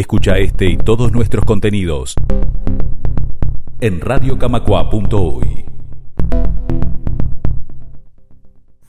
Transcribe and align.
Escucha 0.00 0.38
este 0.38 0.64
y 0.64 0.78
todos 0.78 1.12
nuestros 1.12 1.44
contenidos 1.44 2.14
en 3.82 4.00
radiocamacua.uy. 4.00 5.66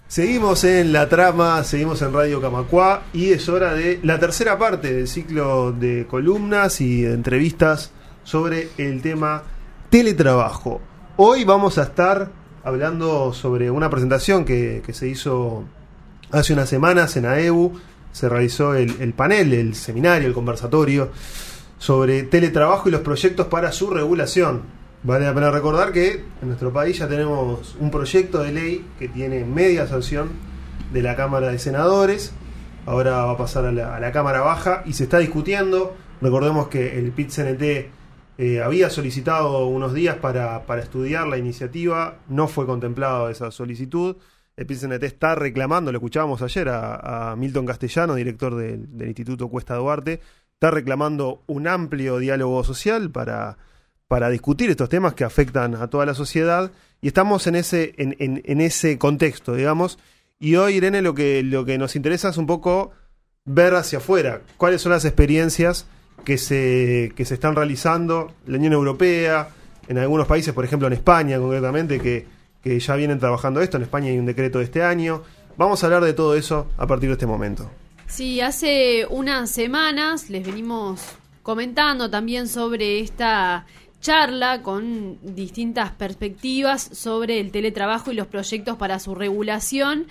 Seguimos 0.07 0.63
en 0.63 0.93
la 0.93 1.09
trama, 1.09 1.65
seguimos 1.65 2.01
en 2.01 2.13
Radio 2.13 2.39
Camacua 2.39 3.03
y 3.11 3.31
es 3.33 3.49
hora 3.49 3.73
de 3.73 3.99
la 4.03 4.19
tercera 4.19 4.57
parte 4.57 4.93
del 4.93 5.09
ciclo 5.09 5.73
de 5.73 6.07
columnas 6.07 6.79
y 6.79 7.03
entrevistas 7.05 7.91
sobre 8.23 8.69
el 8.77 9.01
tema 9.01 9.43
teletrabajo. 9.89 10.79
Hoy 11.17 11.43
vamos 11.43 11.77
a 11.77 11.83
estar 11.83 12.31
hablando 12.63 13.33
sobre 13.33 13.69
una 13.69 13.89
presentación 13.89 14.45
que, 14.45 14.81
que 14.85 14.93
se 14.93 15.09
hizo 15.09 15.65
hace 16.31 16.53
unas 16.53 16.69
semanas 16.69 17.17
en 17.17 17.25
AEU. 17.25 17.73
Se 18.11 18.29
realizó 18.29 18.75
el, 18.75 18.95
el 18.99 19.13
panel, 19.13 19.53
el 19.53 19.75
seminario, 19.75 20.27
el 20.27 20.33
conversatorio 20.33 21.11
sobre 21.77 22.21
teletrabajo 22.23 22.89
y 22.89 22.91
los 22.91 23.01
proyectos 23.01 23.47
para 23.47 23.71
su 23.71 23.89
regulación. 23.89 24.61
Vale 25.03 25.25
la 25.25 25.33
pena 25.33 25.49
recordar 25.49 25.91
que 25.91 26.23
en 26.41 26.47
nuestro 26.47 26.71
país 26.71 26.99
ya 26.99 27.07
tenemos 27.07 27.75
un 27.79 27.89
proyecto 27.89 28.43
de 28.43 28.51
ley 28.51 28.85
que 28.99 29.07
tiene 29.07 29.43
media 29.45 29.87
sanción 29.87 30.29
de 30.93 31.01
la 31.01 31.15
Cámara 31.15 31.51
de 31.51 31.57
Senadores. 31.57 32.33
Ahora 32.85 33.25
va 33.25 33.31
a 33.31 33.37
pasar 33.37 33.65
a 33.65 33.71
la, 33.71 34.11
Cámara 34.11 34.41
Baja 34.41 34.83
y 34.85 34.93
se 34.93 35.05
está 35.05 35.17
discutiendo. 35.17 35.95
Recordemos 36.21 36.67
que 36.67 36.99
el 36.99 37.11
PIT-CNT 37.13 37.89
eh, 38.37 38.61
había 38.63 38.91
solicitado 38.91 39.65
unos 39.65 39.95
días 39.95 40.17
para, 40.17 40.67
para 40.67 40.83
estudiar 40.83 41.27
la 41.27 41.39
iniciativa, 41.39 42.19
no 42.27 42.47
fue 42.47 42.67
contemplada 42.67 43.31
esa 43.31 43.49
solicitud. 43.49 44.17
El 44.61 44.67
PIT-CNT 44.67 45.03
está 45.03 45.33
reclamando, 45.33 45.91
lo 45.91 45.97
escuchábamos 45.97 46.43
ayer 46.43 46.69
a, 46.69 47.35
Milton 47.35 47.65
Castellano, 47.65 48.13
director 48.13 48.55
del, 48.55 48.87
Instituto 49.07 49.47
Cuesta 49.47 49.73
Duarte, 49.73 50.21
está 50.53 50.69
reclamando 50.69 51.41
un 51.47 51.67
amplio 51.67 52.19
diálogo 52.19 52.63
social 52.63 53.09
para 53.09 53.57
para 54.07 54.29
discutir 54.29 54.69
estos 54.69 54.89
temas 54.89 55.13
que 55.13 55.23
afectan 55.23 55.73
a 55.73 55.87
toda 55.87 56.05
la 56.05 56.13
sociedad 56.13 56.69
y 56.99 57.07
estamos 57.07 57.47
en 57.47 57.55
ese, 57.55 57.95
en, 57.97 58.15
en 58.19 58.61
ese 58.61 58.97
contexto, 58.97 59.55
digamos. 59.55 59.97
Y 60.37 60.57
hoy, 60.57 60.75
Irene, 60.75 61.01
lo 61.01 61.15
que, 61.15 61.41
lo 61.43 61.63
que 61.63 61.77
nos 61.77 61.95
interesa 61.95 62.27
es 62.27 62.35
un 62.37 62.45
poco 62.45 62.91
ver 63.45 63.73
hacia 63.73 63.99
afuera 63.99 64.41
cuáles 64.57 64.81
son 64.81 64.91
las 64.91 65.05
experiencias 65.05 65.87
que 66.25 66.37
se, 66.37 67.13
que 67.15 67.23
se 67.23 67.35
están 67.35 67.55
realizando 67.55 68.33
en 68.45 68.51
la 68.51 68.57
Unión 68.57 68.73
Europea, 68.73 69.47
en 69.87 69.97
algunos 69.97 70.27
países, 70.27 70.53
por 70.53 70.65
ejemplo 70.65 70.87
en 70.87 70.93
España 70.93 71.39
concretamente, 71.39 71.99
que, 71.99 72.40
que 72.63 72.79
ya 72.79 72.95
vienen 72.95 73.19
trabajando 73.19 73.61
esto. 73.61 73.77
En 73.77 73.83
España 73.83 74.09
hay 74.09 74.17
un 74.17 74.25
decreto 74.25 74.59
de 74.59 74.65
este 74.65 74.83
año. 74.83 75.23
Vamos 75.57 75.83
a 75.83 75.87
hablar 75.87 76.03
de 76.03 76.13
todo 76.13 76.35
eso 76.35 76.67
a 76.77 76.87
partir 76.87 77.09
de 77.09 77.13
este 77.13 77.25
momento. 77.25 77.69
Sí, 78.07 78.41
hace 78.41 79.05
unas 79.09 79.49
semanas 79.49 80.29
les 80.29 80.45
venimos 80.45 81.01
comentando 81.43 82.09
también 82.09 82.47
sobre 82.47 82.99
esta 82.99 83.65
charla 84.01 84.61
con 84.61 85.17
distintas 85.21 85.91
perspectivas 85.91 86.81
sobre 86.81 87.39
el 87.39 87.51
teletrabajo 87.51 88.11
y 88.11 88.15
los 88.15 88.27
proyectos 88.27 88.75
para 88.77 88.99
su 88.99 89.15
regulación 89.15 90.07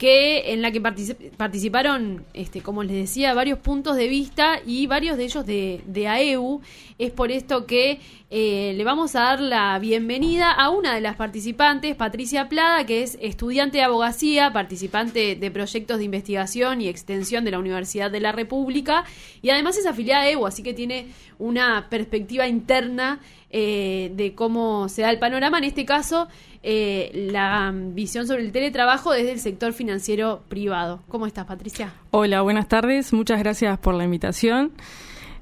que 0.00 0.54
en 0.54 0.62
la 0.62 0.72
que 0.72 0.80
particip 0.80 1.18
participaron, 1.36 2.24
este, 2.32 2.62
como 2.62 2.82
les 2.82 2.96
decía, 2.96 3.34
varios 3.34 3.58
puntos 3.58 3.96
de 3.96 4.08
vista 4.08 4.58
y 4.64 4.86
varios 4.86 5.18
de 5.18 5.24
ellos 5.24 5.44
de, 5.44 5.82
de 5.84 6.08
AEU. 6.08 6.62
Es 6.96 7.10
por 7.10 7.30
esto 7.30 7.66
que 7.66 8.00
eh, 8.30 8.72
le 8.76 8.84
vamos 8.84 9.14
a 9.14 9.20
dar 9.20 9.40
la 9.42 9.78
bienvenida 9.78 10.52
a 10.52 10.70
una 10.70 10.94
de 10.94 11.02
las 11.02 11.16
participantes, 11.16 11.96
Patricia 11.96 12.48
Plada, 12.48 12.86
que 12.86 13.02
es 13.02 13.18
estudiante 13.20 13.76
de 13.76 13.84
abogacía, 13.84 14.54
participante 14.54 15.36
de 15.36 15.50
proyectos 15.50 15.98
de 15.98 16.04
investigación 16.04 16.80
y 16.80 16.88
extensión 16.88 17.44
de 17.44 17.50
la 17.50 17.58
Universidad 17.58 18.10
de 18.10 18.20
la 18.20 18.32
República 18.32 19.04
y 19.42 19.50
además 19.50 19.76
es 19.76 19.84
afiliada 19.84 20.22
a 20.22 20.26
AEU, 20.28 20.46
así 20.46 20.62
que 20.62 20.72
tiene 20.72 21.08
una 21.40 21.88
perspectiva 21.90 22.46
interna 22.46 23.18
eh, 23.50 24.12
de 24.14 24.34
cómo 24.34 24.88
se 24.88 25.02
da 25.02 25.10
el 25.10 25.18
panorama. 25.18 25.58
En 25.58 25.64
este 25.64 25.84
caso, 25.84 26.28
eh, 26.62 27.10
la 27.32 27.72
visión 27.74 28.26
sobre 28.26 28.42
el 28.42 28.52
teletrabajo 28.52 29.12
desde 29.12 29.32
el 29.32 29.40
sector 29.40 29.72
financiero 29.72 30.42
privado. 30.48 31.00
¿Cómo 31.08 31.26
estás, 31.26 31.46
Patricia? 31.46 31.92
Hola, 32.12 32.42
buenas 32.42 32.68
tardes. 32.68 33.12
Muchas 33.12 33.40
gracias 33.40 33.78
por 33.78 33.94
la 33.94 34.04
invitación. 34.04 34.72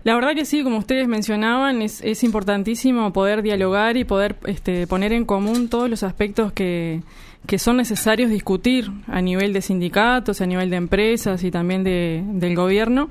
La 0.05 0.15
verdad 0.15 0.35
que 0.35 0.45
sí, 0.45 0.63
como 0.63 0.79
ustedes 0.79 1.09
mencionaban, 1.09 1.83
es, 1.83 2.01
es 2.03 2.23
importantísimo 2.23 3.13
poder 3.13 3.43
dialogar 3.43 3.97
y 3.97 4.05
poder 4.05 4.37
este, 4.47 4.87
poner 4.87 5.13
en 5.13 5.25
común 5.25 5.69
todos 5.69 5.91
los 5.91 6.05
aspectos 6.05 6.53
que, 6.53 7.03
que 7.47 7.59
son 7.59 7.77
necesarios 7.77 8.31
discutir 8.31 8.91
a 9.09 9.21
nivel 9.21 9.53
de 9.53 9.61
sindicatos, 9.61 10.41
a 10.41 10.47
nivel 10.47 10.71
de 10.71 10.77
empresas 10.77 11.43
y 11.43 11.51
también 11.51 11.83
de, 11.83 12.23
del 12.25 12.55
gobierno 12.55 13.11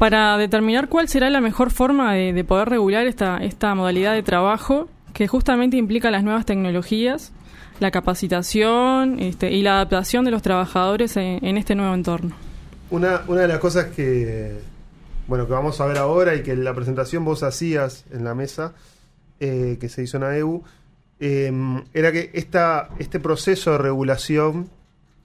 para 0.00 0.38
determinar 0.38 0.88
cuál 0.88 1.10
será 1.10 1.28
la 1.28 1.42
mejor 1.42 1.70
forma 1.70 2.14
de, 2.14 2.32
de 2.32 2.42
poder 2.42 2.70
regular 2.70 3.06
esta, 3.06 3.36
esta 3.36 3.74
modalidad 3.74 4.14
de 4.14 4.22
trabajo 4.22 4.88
que 5.12 5.28
justamente 5.28 5.76
implica 5.76 6.10
las 6.10 6.24
nuevas 6.24 6.46
tecnologías, 6.46 7.32
la 7.80 7.90
capacitación 7.90 9.20
este, 9.20 9.50
y 9.50 9.60
la 9.60 9.74
adaptación 9.74 10.24
de 10.24 10.30
los 10.30 10.40
trabajadores 10.40 11.18
en, 11.18 11.44
en, 11.44 11.58
este 11.58 11.74
nuevo 11.74 11.92
entorno. 11.92 12.34
Una, 12.88 13.20
una 13.28 13.42
de 13.42 13.48
las 13.48 13.58
cosas 13.58 13.88
que, 13.88 14.60
bueno, 15.26 15.46
que 15.46 15.52
vamos 15.52 15.78
a 15.82 15.84
ver 15.84 15.98
ahora 15.98 16.34
y 16.34 16.42
que 16.42 16.52
en 16.52 16.64
la 16.64 16.72
presentación 16.72 17.22
vos 17.26 17.42
hacías 17.42 18.06
en 18.10 18.24
la 18.24 18.34
mesa 18.34 18.72
eh, 19.38 19.76
que 19.78 19.90
se 19.90 20.02
hizo 20.02 20.16
en 20.16 20.22
AEU, 20.22 20.64
eh, 21.18 21.52
era 21.92 22.10
que 22.10 22.30
esta, 22.32 22.88
este 22.98 23.20
proceso 23.20 23.72
de 23.72 23.76
regulación 23.76 24.70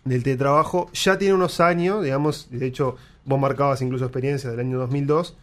del 0.03 0.21
teletrabajo 0.21 0.91
ya 0.91 1.17
tiene 1.17 1.33
unos 1.33 1.61
años, 1.61 2.03
digamos, 2.03 2.49
de 2.51 2.65
hecho 2.65 2.97
vos 3.25 3.39
marcabas 3.39 3.81
incluso 3.81 4.05
experiencia 4.05 4.51
del 4.51 4.59
año 4.59 4.77
2002, 4.79 5.35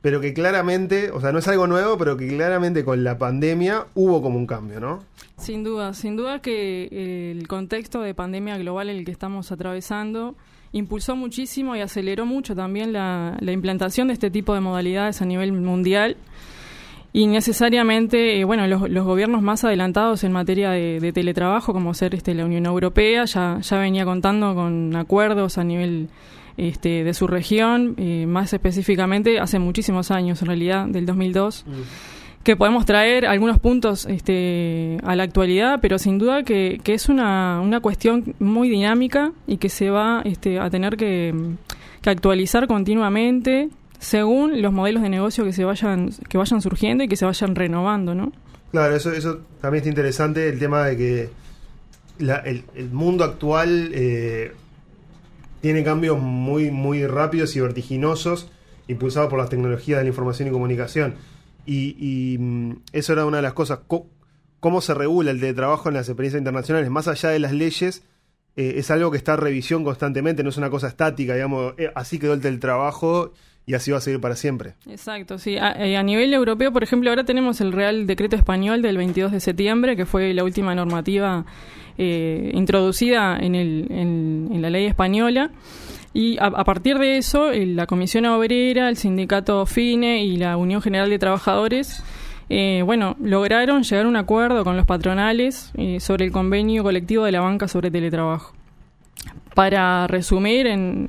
pero 0.00 0.20
que 0.20 0.34
claramente, 0.34 1.10
o 1.10 1.20
sea, 1.20 1.32
no 1.32 1.38
es 1.38 1.48
algo 1.48 1.66
nuevo, 1.66 1.96
pero 1.96 2.16
que 2.16 2.28
claramente 2.28 2.84
con 2.84 3.04
la 3.04 3.18
pandemia 3.18 3.86
hubo 3.94 4.20
como 4.20 4.36
un 4.36 4.46
cambio, 4.46 4.80
¿no? 4.80 5.04
Sin 5.38 5.64
duda, 5.64 5.94
sin 5.94 6.16
duda 6.16 6.40
que 6.40 7.32
el 7.32 7.48
contexto 7.48 8.02
de 8.02 8.14
pandemia 8.14 8.58
global 8.58 8.90
en 8.90 8.98
el 8.98 9.04
que 9.04 9.12
estamos 9.12 9.50
atravesando 9.50 10.36
impulsó 10.72 11.16
muchísimo 11.16 11.76
y 11.76 11.80
aceleró 11.80 12.26
mucho 12.26 12.54
también 12.54 12.92
la, 12.92 13.36
la 13.40 13.52
implantación 13.52 14.08
de 14.08 14.14
este 14.14 14.30
tipo 14.30 14.54
de 14.54 14.60
modalidades 14.60 15.22
a 15.22 15.24
nivel 15.24 15.52
mundial. 15.52 16.16
Y 17.14 17.26
necesariamente, 17.26 18.40
eh, 18.40 18.44
bueno, 18.44 18.66
los, 18.66 18.88
los, 18.88 19.04
gobiernos 19.04 19.42
más 19.42 19.64
adelantados 19.64 20.24
en 20.24 20.32
materia 20.32 20.70
de, 20.70 20.98
de 20.98 21.12
teletrabajo, 21.12 21.74
como 21.74 21.92
ser 21.92 22.14
este, 22.14 22.32
la 22.34 22.46
Unión 22.46 22.64
Europea, 22.64 23.26
ya, 23.26 23.58
ya 23.60 23.78
venía 23.78 24.06
contando 24.06 24.54
con 24.54 24.96
acuerdos 24.96 25.58
a 25.58 25.64
nivel 25.64 26.08
este, 26.56 27.04
de 27.04 27.14
su 27.14 27.26
región, 27.26 27.94
eh, 27.98 28.26
más 28.26 28.52
específicamente 28.52 29.40
hace 29.40 29.58
muchísimos 29.58 30.10
años, 30.10 30.42
en 30.42 30.48
realidad, 30.48 30.86
del 30.86 31.06
2002. 31.06 31.64
Mm. 31.66 31.70
que 32.42 32.56
podemos 32.56 32.84
traer 32.86 33.24
algunos 33.24 33.60
puntos 33.60 34.04
este, 34.06 34.98
a 35.04 35.14
la 35.14 35.22
actualidad, 35.22 35.78
pero 35.80 36.00
sin 36.00 36.18
duda 36.18 36.42
que, 36.42 36.80
que 36.82 36.92
es 36.94 37.08
una, 37.08 37.60
una, 37.60 37.78
cuestión 37.78 38.34
muy 38.40 38.68
dinámica 38.68 39.32
y 39.46 39.58
que 39.58 39.68
se 39.68 39.90
va 39.90 40.22
este, 40.24 40.58
a 40.58 40.68
tener 40.68 40.96
que, 40.96 41.32
que, 42.00 42.10
actualizar 42.10 42.66
continuamente 42.66 43.70
según 44.00 44.60
los 44.60 44.72
modelos 44.72 45.04
de 45.04 45.08
negocio 45.08 45.44
que 45.44 45.52
se 45.52 45.64
vayan 45.64 46.10
que 46.28 46.36
vayan 46.36 46.60
surgiendo 46.60 47.04
y 47.04 47.08
que 47.08 47.14
se 47.14 47.24
vayan 47.24 47.54
renovando, 47.54 48.12
¿no? 48.16 48.32
Claro, 48.72 48.96
eso, 48.96 49.12
eso 49.12 49.42
también 49.60 49.82
está 49.82 49.90
interesante, 49.90 50.48
el 50.48 50.58
tema 50.58 50.84
de 50.86 50.96
que 50.96 51.30
la, 52.18 52.38
el, 52.38 52.64
el, 52.74 52.90
mundo 52.90 53.22
actual 53.22 53.90
eh, 53.94 54.52
tiene 55.62 55.84
cambios 55.84 56.20
muy, 56.20 56.70
muy 56.70 57.06
rápidos 57.06 57.56
y 57.56 57.60
vertiginosos, 57.60 58.50
impulsados 58.88 59.30
por 59.30 59.38
las 59.38 59.48
tecnologías 59.48 59.98
de 59.98 60.04
la 60.04 60.08
información 60.08 60.48
y 60.48 60.50
comunicación. 60.50 61.14
Y, 61.64 61.96
y 61.98 62.36
mm, 62.38 62.82
eso 62.92 63.12
era 63.14 63.24
una 63.24 63.38
de 63.38 63.44
las 63.44 63.54
cosas. 63.54 63.78
¿Cómo 64.60 64.80
se 64.80 64.92
regula 64.92 65.30
el 65.30 65.40
teletrabajo 65.40 65.88
en 65.88 65.94
las 65.94 66.08
experiencias 66.08 66.40
internacionales? 66.40 66.90
Más 66.90 67.06
allá 67.06 67.30
de 67.30 67.38
las 67.38 67.52
leyes, 67.52 68.02
eh, 68.56 68.74
es 68.76 68.90
algo 68.90 69.12
que 69.12 69.16
está 69.16 69.34
en 69.34 69.38
revisión 69.38 69.84
constantemente, 69.84 70.42
no 70.42 70.50
es 70.50 70.56
una 70.56 70.68
cosa 70.68 70.88
estática, 70.88 71.34
digamos, 71.34 71.74
eh, 71.78 71.90
así 71.94 72.18
quedó 72.18 72.34
el 72.34 72.40
teletrabajo 72.40 73.32
y 73.64 73.74
así 73.74 73.92
va 73.92 73.98
a 73.98 74.00
seguir 74.00 74.20
para 74.20 74.34
siempre. 74.34 74.74
Exacto, 74.90 75.38
sí. 75.38 75.56
A, 75.56 75.72
eh, 75.72 75.96
a, 75.96 76.02
nivel 76.02 76.34
europeo, 76.34 76.72
por 76.72 76.82
ejemplo, 76.82 77.08
ahora 77.08 77.24
tenemos 77.24 77.60
el 77.60 77.72
Real 77.72 78.06
Decreto 78.08 78.34
Español 78.34 78.82
del 78.82 78.96
22 78.96 79.30
de 79.30 79.38
septiembre, 79.38 79.96
que 79.96 80.06
fue 80.06 80.34
la 80.34 80.42
última 80.42 80.74
normativa 80.74 81.46
eh, 81.98 82.50
introducida 82.54 83.36
en, 83.38 83.54
el, 83.54 83.86
en, 83.90 84.62
la 84.62 84.70
ley 84.70 84.86
española. 84.86 85.50
Y 86.14 86.36
a, 86.40 86.64
partir 86.64 86.98
de 86.98 87.16
eso, 87.16 87.50
la 87.52 87.86
Comisión 87.86 88.26
Obrera, 88.26 88.88
el 88.88 88.96
Sindicato 88.96 89.64
FINE 89.64 90.24
y 90.24 90.36
la 90.36 90.58
Unión 90.58 90.82
General 90.82 91.08
de 91.08 91.18
Trabajadores, 91.18 92.02
eh, 92.50 92.82
bueno, 92.84 93.16
lograron 93.18 93.82
llegar 93.82 94.04
a 94.04 94.08
un 94.08 94.16
acuerdo 94.16 94.62
con 94.62 94.76
los 94.76 94.84
patronales 94.84 95.72
eh, 95.74 96.00
sobre 96.00 96.26
el 96.26 96.32
convenio 96.32 96.82
colectivo 96.82 97.24
de 97.24 97.32
la 97.32 97.40
banca 97.40 97.66
sobre 97.66 97.90
teletrabajo. 97.90 98.52
Para 99.54 100.06
resumir, 100.06 100.66
en 100.66 101.08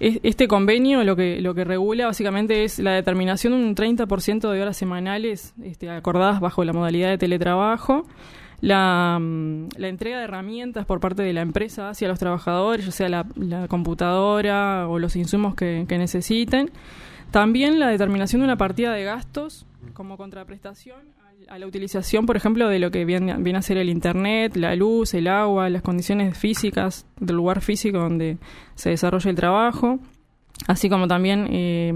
este 0.00 0.48
convenio 0.48 1.04
lo 1.04 1.14
que, 1.14 1.40
lo 1.40 1.54
que 1.54 1.64
regula 1.64 2.06
básicamente 2.06 2.64
es 2.64 2.78
la 2.78 2.92
determinación 2.92 3.52
de 3.52 3.58
un 3.58 3.74
30% 3.74 4.50
de 4.50 4.62
horas 4.62 4.76
semanales 4.76 5.54
este, 5.62 5.90
acordadas 5.90 6.40
bajo 6.40 6.64
la 6.64 6.72
modalidad 6.72 7.10
de 7.10 7.18
teletrabajo, 7.18 8.06
la, 8.60 9.20
la, 9.76 9.88
entrega 9.88 10.18
de 10.18 10.24
herramientas 10.24 10.86
por 10.86 11.00
parte 11.00 11.22
de 11.22 11.32
la 11.32 11.40
empresa 11.40 11.90
hacia 11.90 12.08
los 12.08 12.18
trabajadores, 12.18 12.86
ya 12.86 12.92
sea 12.92 13.08
la, 13.08 13.68
computadora 13.68 14.88
o 14.88 14.98
los 14.98 15.16
insumos 15.16 15.54
que, 15.54 15.86
que 15.88 15.98
necesiten, 15.98 16.70
También 17.30 17.78
la 17.78 17.88
determinación 17.88 18.40
de 18.40 18.44
una 18.44 18.56
partida 18.56 18.92
de 18.92 19.04
gastos 19.04 19.66
como 19.94 20.16
contraprestación 20.16 21.20
a 21.50 21.58
la 21.58 21.66
utilización, 21.66 22.26
por 22.26 22.36
ejemplo, 22.36 22.68
de 22.68 22.78
lo 22.78 22.92
que 22.92 23.04
viene, 23.04 23.34
viene, 23.38 23.58
a 23.58 23.62
ser 23.62 23.76
el 23.76 23.90
Internet, 23.90 24.54
la 24.56 24.76
luz, 24.76 25.14
el 25.14 25.26
agua, 25.26 25.68
las 25.68 25.82
condiciones 25.82 26.38
físicas 26.38 27.06
del 27.18 27.36
lugar 27.36 27.60
físico 27.60 27.98
donde 27.98 28.38
se 28.76 28.90
desarrolla 28.90 29.30
el 29.30 29.36
trabajo, 29.36 29.98
así 30.68 30.88
como 30.88 31.08
también 31.08 31.48
eh, 31.50 31.92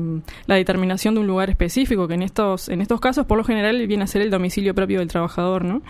la 0.47 0.57
determinación 0.57 1.15
de 1.15 1.21
un 1.21 1.29
lugar 1.29 1.51
específico, 1.51 2.09
que 2.09 2.15
en 2.15 2.23
estos, 2.23 2.69
en 2.69 2.81
estos 2.81 3.01
casos, 3.01 3.27
por 3.27 3.39
lo 3.39 3.45
general, 3.45 3.87
viene 3.87 4.03
a 4.03 4.07
ser 4.09 4.23
el 4.23 4.31
domicilio 4.31 4.75
propio 4.75 4.99
del 4.99 5.09
trabajador, 5.09 5.65
¿no? 5.65 5.83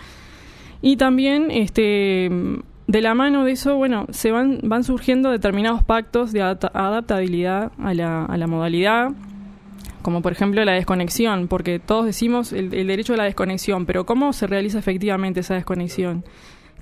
Y 0.85 0.97
también, 0.97 1.49
este, 1.49 2.29
de 2.85 3.01
la 3.01 3.15
mano 3.15 3.43
de 3.43 3.53
eso, 3.53 3.75
bueno, 3.75 4.05
se 4.11 4.29
van, 4.29 4.59
van 4.61 4.83
surgiendo 4.83 5.31
determinados 5.31 5.81
pactos 5.81 6.31
de 6.31 6.43
adaptabilidad 6.43 7.71
a 7.79 7.95
la, 7.95 8.23
a 8.23 8.37
la 8.37 8.45
modalidad, 8.45 9.09
como 10.03 10.21
por 10.21 10.31
ejemplo 10.31 10.63
la 10.63 10.73
desconexión, 10.73 11.47
porque 11.47 11.79
todos 11.79 12.05
decimos 12.05 12.53
el, 12.53 12.69
derecho 12.69 13.15
a 13.15 13.17
la 13.17 13.23
desconexión, 13.23 13.87
pero 13.87 14.05
¿cómo 14.05 14.31
se 14.31 14.45
realiza 14.45 14.77
efectivamente 14.77 15.39
esa 15.39 15.55
desconexión? 15.55 16.23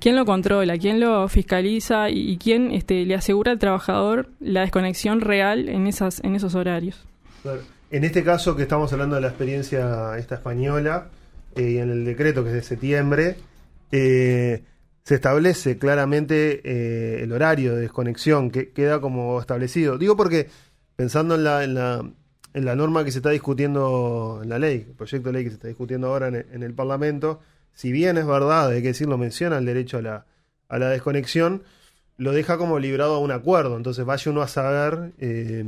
¿Quién 0.00 0.16
lo 0.16 0.26
controla? 0.26 0.76
¿Quién 0.76 1.00
lo 1.00 1.26
fiscaliza? 1.28 2.10
¿Y, 2.10 2.36
quién 2.36 2.72
este, 2.72 3.06
le 3.06 3.14
asegura 3.14 3.52
al 3.52 3.58
trabajador 3.58 4.28
la 4.38 4.60
desconexión 4.60 5.22
real 5.22 5.70
en, 5.70 5.86
esas, 5.86 6.22
en 6.22 6.36
esos 6.36 6.54
horarios? 6.54 7.06
En 7.90 8.04
este 8.04 8.22
caso 8.22 8.54
que 8.54 8.64
estamos 8.64 8.92
hablando 8.92 9.14
de 9.14 9.22
la 9.22 9.28
experiencia 9.28 10.18
esta 10.18 10.34
española 10.34 11.06
eh, 11.56 11.78
en 11.80 11.88
el 11.88 12.04
decreto 12.04 12.42
que 12.42 12.50
es 12.50 12.54
de 12.56 12.62
septiembre, 12.62 13.36
eh, 13.96 14.64
se 15.04 15.14
establece 15.14 15.78
claramente 15.78 16.60
eh, 16.64 17.22
el 17.22 17.30
horario 17.30 17.76
de 17.76 17.82
desconexión 17.82 18.50
que 18.50 18.72
queda 18.72 19.00
como 19.00 19.38
establecido. 19.38 19.98
Digo 19.98 20.16
porque 20.16 20.48
pensando 20.96 21.36
en 21.36 21.44
la, 21.44 21.62
en 21.62 22.64
la 22.64 22.74
norma 22.74 23.04
que 23.04 23.12
se 23.12 23.18
está 23.18 23.30
discutiendo 23.30 24.40
en 24.42 24.48
la 24.48 24.58
ley, 24.58 24.86
el 24.88 24.96
proyecto 24.96 25.28
de 25.28 25.32
ley 25.32 25.44
que 25.44 25.50
se 25.50 25.54
está 25.54 25.68
discutiendo 25.68 26.08
ahora 26.08 26.26
en, 26.26 26.62
el 26.64 26.74
Parlamento, 26.74 27.38
si 27.72 27.92
bien 27.92 28.16
es 28.16 28.26
verdad, 28.26 28.70
hay 28.70 28.82
que 28.82 28.88
decirlo, 28.88 29.16
menciona 29.16 29.58
el 29.58 29.64
derecho 29.64 29.98
a 29.98 30.02
la, 30.02 30.26
a 30.68 30.78
la 30.80 30.88
desconexión, 30.88 31.62
lo 32.16 32.32
deja 32.32 32.58
como 32.58 32.80
librado 32.80 33.14
a 33.14 33.20
un 33.20 33.30
acuerdo. 33.30 33.76
Entonces 33.76 34.04
vaya 34.04 34.28
uno 34.32 34.42
a 34.42 34.48
saber 34.48 35.12
eh, 35.18 35.64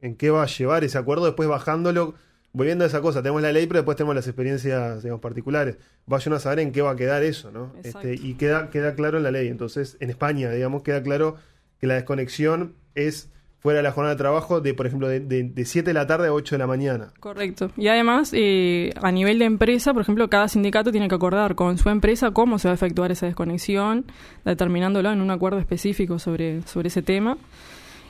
en 0.00 0.16
qué 0.16 0.30
va 0.30 0.42
a 0.42 0.46
llevar 0.46 0.82
ese 0.82 0.98
acuerdo, 0.98 1.26
después 1.26 1.48
bajándolo, 1.48 2.14
volviendo 2.54 2.84
a 2.84 2.86
esa 2.86 3.02
cosa, 3.02 3.20
tenemos 3.20 3.42
la 3.42 3.52
ley, 3.52 3.66
pero 3.66 3.80
después 3.80 3.96
tenemos 3.96 4.14
las 4.14 4.26
experiencias 4.26 5.02
digamos, 5.02 5.20
particulares. 5.20 5.76
Vaya 6.06 6.24
uno 6.28 6.36
a 6.36 6.40
saber 6.40 6.60
en 6.60 6.72
qué 6.72 6.80
va 6.80 6.92
a 6.92 6.96
quedar 6.96 7.22
eso, 7.22 7.50
¿no? 7.50 7.74
Este, 7.82 8.14
y 8.14 8.34
queda, 8.34 8.70
queda 8.70 8.94
claro 8.94 9.18
en 9.18 9.24
la 9.24 9.32
ley. 9.32 9.48
Entonces, 9.48 9.98
en 10.00 10.08
España, 10.08 10.50
digamos, 10.50 10.82
queda 10.82 11.02
claro 11.02 11.36
que 11.80 11.86
la 11.86 11.94
desconexión 11.94 12.76
es 12.94 13.28
fuera 13.58 13.78
de 13.78 13.82
la 13.82 13.92
jornada 13.92 14.14
de 14.14 14.18
trabajo 14.18 14.60
de, 14.60 14.72
por 14.72 14.86
ejemplo, 14.86 15.08
de, 15.08 15.20
de, 15.20 15.64
7 15.64 15.88
de 15.88 15.94
la 15.94 16.06
tarde 16.06 16.28
a 16.28 16.32
8 16.32 16.54
de 16.54 16.58
la 16.58 16.66
mañana. 16.66 17.12
Correcto. 17.18 17.70
Y 17.76 17.88
además, 17.88 18.30
eh, 18.34 18.92
a 19.02 19.10
nivel 19.10 19.38
de 19.40 19.46
empresa, 19.46 19.92
por 19.92 20.02
ejemplo, 20.02 20.28
cada 20.30 20.46
sindicato 20.48 20.92
tiene 20.92 21.08
que 21.08 21.14
acordar 21.14 21.56
con 21.56 21.76
su 21.76 21.88
empresa 21.88 22.30
cómo 22.30 22.58
se 22.58 22.68
va 22.68 22.72
a 22.72 22.74
efectuar 22.74 23.10
esa 23.10 23.26
desconexión, 23.26 24.04
determinándolo 24.44 25.10
en 25.10 25.20
un 25.20 25.30
acuerdo 25.30 25.58
específico 25.58 26.18
sobre, 26.18 26.62
sobre 26.62 26.88
ese 26.88 27.02
tema. 27.02 27.36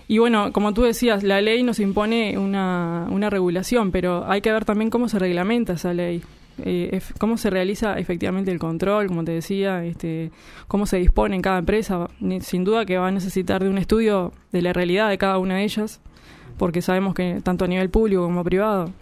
Y 0.06 0.19
bueno, 0.19 0.53
como 0.53 0.75
tú 0.75 0.83
decías, 0.83 1.23
la 1.23 1.41
ley 1.41 1.62
nos 1.62 1.81
impone 1.81 2.39
una, 2.39 3.06
una 3.11 3.31
regulación, 3.31 3.91
pero 3.91 4.25
hay 4.31 4.41
que 4.41 4.53
ver 4.53 4.65
también 4.65 4.91
cómo 4.91 5.09
se 5.09 5.19
reglamenta 5.19 5.75
esa 5.75 5.95
ley. 5.95 6.23
Eh, 6.59 7.01
cómo 7.19 7.37
se 7.37 7.51
realiza 7.51 7.99
efectivamente 7.99 8.53
el 8.53 8.59
control, 8.59 9.09
como 9.09 9.25
te 9.25 9.33
decía, 9.33 9.85
este, 9.85 10.31
cómo 10.69 10.87
se 10.87 10.99
dispone 10.99 11.35
en 11.37 11.43
cada 11.43 11.59
empresa. 11.59 12.09
Sin 12.41 12.65
duda 12.65 12.85
que 12.85 12.99
va 12.99 13.09
a 13.09 13.11
necesitar 13.11 13.62
de 13.62 13.71
un 13.71 13.79
estudio 13.79 14.33
de 14.53 14.62
la 14.62 14.73
realidad 14.73 15.09
de 15.09 15.19
cada 15.19 15.39
una 15.39 15.56
de 15.56 15.65
ellas, 15.65 16.01
porque 16.59 16.83
sabemos 16.83 17.15
que 17.15 17.41
tanto 17.43 17.65
a 17.65 17.69
nivel 17.69 17.91
público 17.91 18.25
como 18.25 18.45
privado 18.45 18.93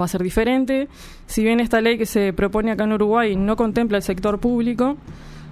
va 0.00 0.04
a 0.04 0.08
ser 0.08 0.22
diferente. 0.22 0.88
Si 1.26 1.42
bien 1.42 1.60
esta 1.60 1.80
ley 1.80 1.98
que 1.98 2.06
se 2.06 2.32
propone 2.32 2.70
acá 2.70 2.84
en 2.84 2.92
Uruguay 2.92 3.36
no 3.36 3.56
contempla 3.56 3.98
el 3.98 4.02
sector 4.02 4.38
público, 4.38 4.96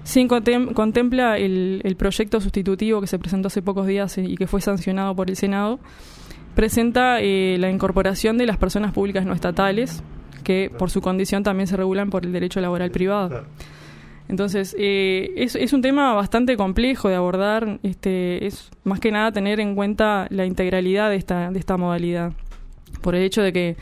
sí 0.08 0.26
contempla 0.26 1.36
el, 1.36 1.82
el 1.84 1.96
proyecto 1.96 2.40
sustitutivo 2.40 3.02
que 3.02 3.06
se 3.06 3.18
presentó 3.18 3.48
hace 3.48 3.60
pocos 3.60 3.86
días 3.86 4.16
y 4.16 4.36
que 4.36 4.46
fue 4.46 4.62
sancionado 4.62 5.14
por 5.14 5.28
el 5.28 5.36
Senado, 5.36 5.80
presenta 6.54 7.20
eh, 7.20 7.56
la 7.58 7.70
incorporación 7.70 8.38
de 8.38 8.46
las 8.46 8.56
personas 8.56 8.92
públicas 8.92 9.26
no 9.26 9.34
estatales 9.34 10.02
que 10.44 10.72
por 10.76 10.90
su 10.90 11.02
condición 11.02 11.42
también 11.42 11.66
se 11.66 11.76
regulan 11.76 12.08
por 12.08 12.24
el 12.24 12.32
derecho 12.32 12.60
laboral 12.60 12.90
privado. 12.90 13.44
Entonces, 14.28 14.74
eh, 14.78 15.30
es, 15.36 15.56
es, 15.56 15.74
un 15.74 15.82
tema 15.82 16.14
bastante 16.14 16.56
complejo 16.56 17.10
de 17.10 17.16
abordar, 17.16 17.78
este, 17.82 18.46
es 18.46 18.70
más 18.84 18.98
que 18.98 19.12
nada 19.12 19.30
tener 19.30 19.60
en 19.60 19.74
cuenta 19.74 20.26
la 20.30 20.46
integralidad 20.46 21.10
de 21.10 21.16
esta, 21.16 21.50
de 21.50 21.58
esta 21.58 21.76
modalidad, 21.76 22.32
por 23.02 23.14
el 23.14 23.22
hecho 23.24 23.42
de 23.42 23.52
que 23.52 23.76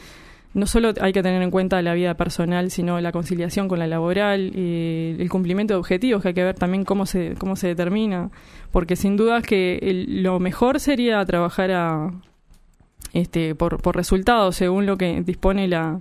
no 0.56 0.66
solo 0.66 0.94
hay 1.02 1.12
que 1.12 1.22
tener 1.22 1.42
en 1.42 1.50
cuenta 1.50 1.82
la 1.82 1.92
vida 1.92 2.14
personal, 2.14 2.70
sino 2.70 2.98
la 2.98 3.12
conciliación 3.12 3.68
con 3.68 3.78
la 3.78 3.86
laboral, 3.86 4.52
y 4.56 5.14
el 5.18 5.28
cumplimiento 5.28 5.74
de 5.74 5.78
objetivos, 5.78 6.22
que 6.22 6.28
hay 6.28 6.34
que 6.34 6.44
ver 6.44 6.56
también 6.56 6.86
cómo 6.86 7.04
se, 7.04 7.34
cómo 7.38 7.56
se 7.56 7.68
determina, 7.68 8.30
porque 8.72 8.96
sin 8.96 9.18
duda 9.18 9.42
que 9.42 10.06
lo 10.08 10.40
mejor 10.40 10.80
sería 10.80 11.22
trabajar 11.26 11.72
a, 11.72 12.10
este, 13.12 13.54
por, 13.54 13.82
por 13.82 13.96
resultados, 13.96 14.56
según 14.56 14.86
lo 14.86 14.96
que 14.96 15.20
dispone 15.22 15.68
la, 15.68 16.00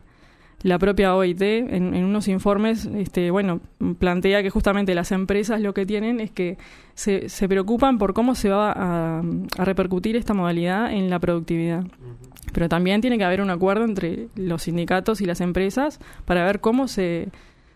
la 0.64 0.80
propia 0.80 1.16
OIT 1.16 1.42
en, 1.42 1.94
unos 2.04 2.28
informes, 2.28 2.86
este, 2.96 3.30
bueno, 3.30 3.60
plantea 4.00 4.42
que 4.42 4.50
justamente 4.50 4.96
las 4.96 5.12
empresas 5.12 5.62
lo 5.62 5.74
que 5.74 5.86
tienen 5.86 6.20
es 6.20 6.32
que 6.32 6.58
se, 6.96 7.30
se 7.30 7.48
preocupan 7.48 7.98
por 7.98 8.14
cómo 8.14 8.36
se 8.36 8.50
va 8.50 8.74
a, 8.76 9.22
repercutir 9.58 10.16
esta 10.16 10.34
modalidad 10.34 10.92
en 10.92 11.10
la 11.10 11.20
productividad. 11.20 11.86
Pero 12.54 12.70
también 12.70 13.02
tiene 13.02 13.18
que 13.18 13.26
haber 13.26 13.42
un 13.42 13.50
acuerdo 13.50 13.84
entre 13.84 14.30
los 14.36 14.64
sindicatos 14.64 15.22
y 15.22 15.26
las 15.26 15.42
empresas 15.42 16.00
para 16.26 16.46
ver 16.46 16.62
cómo 16.62 16.88
se, 16.88 17.30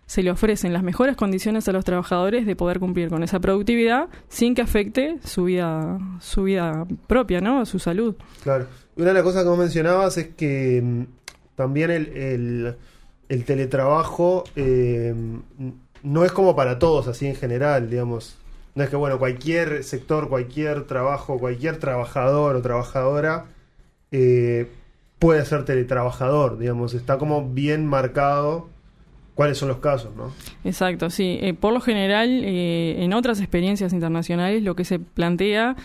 se 0.10 0.24
le 0.24 0.32
ofrecen 0.32 0.74
las 0.74 0.82
mejores 0.82 1.16
condiciones 1.16 1.68
a 1.68 1.72
los 1.72 1.86
trabajadores 1.86 2.48
de 2.48 2.56
poder 2.56 2.80
cumplir 2.80 3.10
con 3.10 3.22
esa 3.22 3.40
productividad 3.40 4.08
sin 4.30 4.56
que 4.56 4.64
afecte 4.64 5.20
su 5.24 5.44
vida, 5.44 6.00
su 6.20 6.44
vida 6.44 6.88
propia, 7.06 7.42
¿no? 7.42 7.64
Su 7.68 7.78
salud. 7.78 8.16
Claro. 8.42 8.66
Una 8.96 9.10
de 9.10 9.14
las 9.14 9.24
cosas 9.24 9.44
que 9.44 9.50
vos 9.50 9.60
mencionabas 9.60 10.18
es 10.18 10.30
que 10.30 11.06
también 11.60 11.92
el, 11.92 12.78
el, 13.28 13.44
teletrabajo 13.44 14.46
eh, 14.56 15.14
no 16.04 16.24
es 16.24 16.32
como 16.32 16.56
para 16.56 16.80
todos, 16.80 17.10
así 17.10 17.28
en 17.28 17.36
general, 17.36 17.90
digamos. 17.90 18.38
No 18.76 18.84
es 18.86 18.90
que, 18.90 18.96
bueno, 18.96 19.20
cualquier 19.20 19.84
sector, 19.84 20.30
cualquier 20.30 20.88
trabajo, 20.88 21.38
cualquier 21.38 21.76
trabajador 21.76 22.56
o 22.56 22.62
trabajadora 22.62 23.48
eh, 24.14 24.70
puede 25.20 25.44
ser 25.44 25.66
teletrabajador, 25.66 26.58
digamos. 26.58 26.94
Está 26.94 27.18
como 27.18 27.50
bien 27.50 27.86
marcado 27.86 28.70
cuáles 29.36 29.58
son 29.58 29.68
los 29.68 29.80
casos, 29.80 30.16
¿no? 30.16 30.32
Exacto, 30.64 31.10
sí. 31.10 31.40
Eh, 31.42 31.54
por 31.54 31.74
lo 31.74 31.82
general, 31.82 32.46
en 32.46 33.12
otras 33.12 33.42
experiencias 33.42 33.92
internacionales, 33.92 34.64
lo 34.64 34.78
que 34.78 34.86
se 34.86 34.98
plantea 34.98 35.76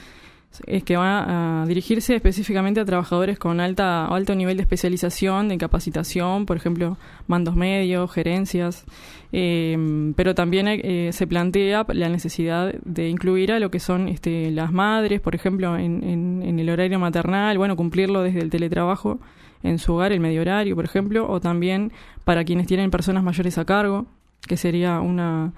es 0.67 0.85
que 0.85 0.97
va 0.97 1.63
a 1.63 1.67
dirigirse 1.67 2.15
específicamente 2.15 2.81
a 2.81 2.85
trabajadores 2.85 3.39
con 3.39 3.61
alta 3.61 4.07
alto 4.07 4.35
nivel 4.35 4.57
de 4.57 4.63
especialización, 4.63 5.49
de 5.49 5.59
capacitación, 5.59 6.47
por 6.47 6.57
ejemplo, 6.57 6.97
mandos 7.27 7.57
medios, 7.57 8.11
gerencias, 8.13 8.85
eh, 9.33 10.13
pero 10.17 10.35
también 10.35 10.69
eh, 10.69 11.11
se 11.13 11.27
plantea 11.27 11.85
la 11.89 12.09
necesidad 12.09 12.75
de 12.85 13.09
incluir 13.09 13.53
a 13.53 13.59
lo 13.59 13.71
que 13.71 13.81
son 13.81 14.09
este, 14.09 14.51
las 14.51 14.73
madres, 14.73 15.21
por 15.21 15.35
ejemplo, 15.35 15.77
en, 15.77 16.03
en, 16.05 16.59
el 16.59 16.71
horario 16.71 16.99
maternal, 16.99 17.59
bueno, 17.59 17.77
cumplirlo 17.77 18.23
desde 18.23 18.41
el 18.41 18.51
teletrabajo 18.51 19.19
en 19.63 19.79
su 19.79 19.95
hogar, 19.95 20.13
el 20.13 20.21
medio 20.21 20.43
horario, 20.43 20.77
por 20.77 20.85
ejemplo, 20.85 21.29
o 21.29 21.41
también 21.41 21.91
para 22.25 22.45
quienes 22.45 22.67
tienen 22.67 22.91
personas 22.91 23.25
mayores 23.25 23.59
a 23.59 23.65
cargo, 23.65 24.07
que 24.47 24.57
sería 24.57 25.01
una 25.01 25.53